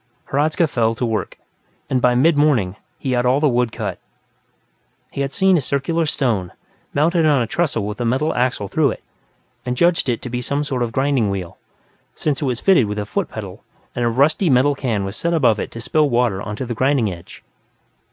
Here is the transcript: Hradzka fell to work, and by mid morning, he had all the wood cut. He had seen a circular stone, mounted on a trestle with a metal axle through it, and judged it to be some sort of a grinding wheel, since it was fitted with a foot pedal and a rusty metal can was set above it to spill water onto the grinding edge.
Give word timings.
Hradzka 0.31 0.65
fell 0.67 0.95
to 0.95 1.05
work, 1.05 1.37
and 1.87 2.01
by 2.01 2.15
mid 2.15 2.35
morning, 2.35 2.75
he 2.97 3.11
had 3.11 3.23
all 3.23 3.39
the 3.39 3.47
wood 3.47 3.71
cut. 3.71 3.99
He 5.11 5.21
had 5.21 5.31
seen 5.31 5.55
a 5.57 5.61
circular 5.61 6.07
stone, 6.07 6.53
mounted 6.91 7.27
on 7.27 7.39
a 7.39 7.45
trestle 7.45 7.85
with 7.85 8.01
a 8.01 8.03
metal 8.05 8.33
axle 8.33 8.67
through 8.67 8.89
it, 8.89 9.03
and 9.63 9.77
judged 9.77 10.09
it 10.09 10.19
to 10.23 10.29
be 10.31 10.41
some 10.41 10.63
sort 10.63 10.81
of 10.81 10.89
a 10.89 10.91
grinding 10.91 11.29
wheel, 11.29 11.59
since 12.15 12.41
it 12.41 12.45
was 12.45 12.59
fitted 12.59 12.87
with 12.87 12.97
a 12.97 13.05
foot 13.05 13.29
pedal 13.29 13.63
and 13.95 14.03
a 14.03 14.09
rusty 14.09 14.49
metal 14.49 14.73
can 14.73 15.05
was 15.05 15.15
set 15.15 15.35
above 15.35 15.59
it 15.59 15.69
to 15.69 15.79
spill 15.79 16.09
water 16.09 16.41
onto 16.41 16.65
the 16.65 16.73
grinding 16.73 17.13
edge. 17.13 17.43